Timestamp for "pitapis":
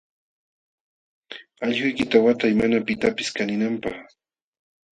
2.87-3.29